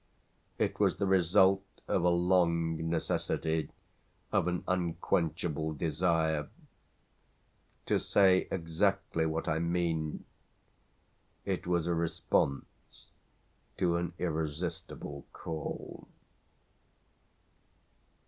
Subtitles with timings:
[0.57, 3.69] It was the result of a long necessity,
[4.31, 6.49] of an unquenchable desire.
[7.85, 10.25] To say exactly what I mean,
[11.45, 12.65] it was a response
[13.77, 16.07] to an irresistible call.